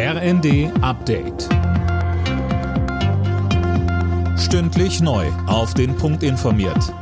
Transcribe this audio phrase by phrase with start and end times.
[0.00, 1.48] RND Update.
[4.38, 5.26] Stündlich neu.
[5.48, 6.94] Auf den Punkt informiert.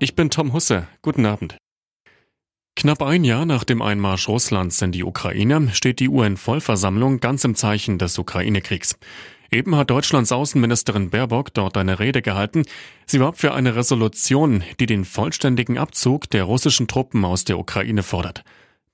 [0.00, 0.88] Ich bin Tom Husse.
[1.02, 1.58] Guten Abend.
[2.74, 7.54] Knapp ein Jahr nach dem Einmarsch Russlands in die Ukraine steht die UN-Vollversammlung ganz im
[7.54, 8.98] Zeichen des Ukraine-Kriegs.
[9.52, 12.64] Eben hat Deutschlands Außenministerin Baerbock dort eine Rede gehalten.
[13.06, 18.02] Sie warb für eine Resolution, die den vollständigen Abzug der russischen Truppen aus der Ukraine
[18.02, 18.42] fordert.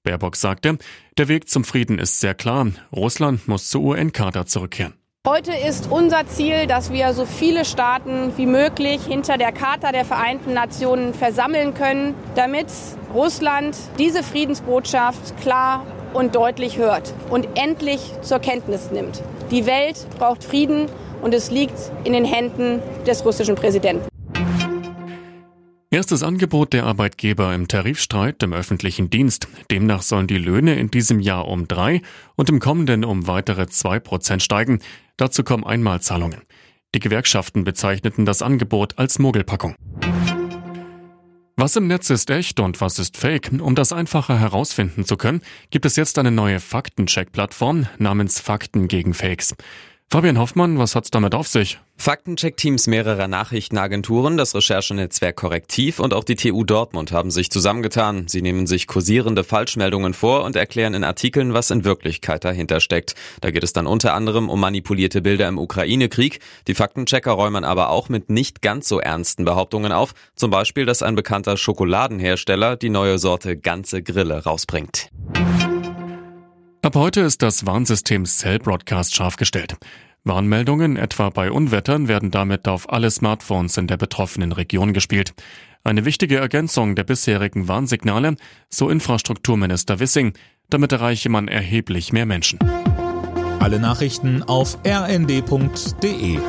[0.02, 0.78] Baerbock sagte,
[1.16, 2.66] der Weg zum Frieden ist sehr klar.
[2.94, 4.94] Russland muss zur UN-Charta zurückkehren.
[5.24, 10.04] Heute ist unser Ziel, dass wir so viele Staaten wie möglich hinter der Charta der
[10.04, 12.66] Vereinten Nationen versammeln können, damit
[13.14, 19.22] Russland diese Friedensbotschaft klar und deutlich hört und endlich zur Kenntnis nimmt.
[19.52, 20.86] Die Welt braucht Frieden
[21.22, 24.11] und es liegt in den Händen des russischen Präsidenten.
[25.92, 29.46] Erstes Angebot der Arbeitgeber im Tarifstreit im öffentlichen Dienst.
[29.70, 32.00] Demnach sollen die Löhne in diesem Jahr um drei
[32.34, 34.80] und im kommenden um weitere zwei Prozent steigen.
[35.18, 36.40] Dazu kommen Einmalzahlungen.
[36.94, 39.74] Die Gewerkschaften bezeichneten das Angebot als Mogelpackung.
[41.56, 43.50] Was im Netz ist echt und was ist fake?
[43.60, 49.12] Um das einfacher herausfinden zu können, gibt es jetzt eine neue Faktencheck-Plattform namens Fakten gegen
[49.12, 49.54] Fakes.
[50.12, 51.80] Fabian Hoffmann, was hat's damit auf sich?
[51.96, 58.28] Faktencheck-Teams mehrerer Nachrichtenagenturen, das Recherchenetzwerk Korrektiv und auch die TU Dortmund haben sich zusammengetan.
[58.28, 63.14] Sie nehmen sich kursierende Falschmeldungen vor und erklären in Artikeln, was in Wirklichkeit dahinter steckt.
[63.40, 66.40] Da geht es dann unter anderem um manipulierte Bilder im Ukraine-Krieg.
[66.66, 70.12] Die Faktenchecker räumen aber auch mit nicht ganz so ernsten Behauptungen auf.
[70.36, 75.08] Zum Beispiel, dass ein bekannter Schokoladenhersteller die neue Sorte ganze Grille rausbringt.
[76.84, 79.76] Ab heute ist das Warnsystem Cell Broadcast scharf gestellt.
[80.24, 85.32] Warnmeldungen, etwa bei Unwettern, werden damit auf alle Smartphones in der betroffenen Region gespielt.
[85.84, 88.34] Eine wichtige Ergänzung der bisherigen Warnsignale,
[88.68, 90.32] so Infrastrukturminister Wissing.
[90.70, 92.58] Damit erreiche man erheblich mehr Menschen.
[93.60, 96.40] Alle Nachrichten auf rnd.de